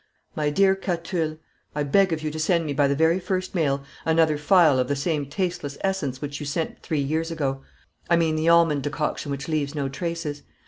[0.35, 1.37] "My dear Catulle
[1.75, 4.87] I beg of you to send me by the very first mail another phial of
[4.87, 7.61] the same tasteless essence which you sent three years ago.
[8.09, 10.41] I mean the almond decoction which leaves no traces.